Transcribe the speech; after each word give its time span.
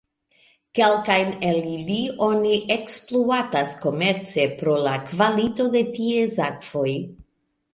Kelkajn 0.77 1.27
el 1.49 1.59
ili 1.71 1.97
oni 2.27 2.53
ekspluatas 2.77 3.75
komerce 3.83 4.49
pro 4.63 4.75
la 4.89 4.97
kvalito 5.13 5.69
de 5.77 5.85
ties 5.99 6.39
akvoj. 6.51 6.91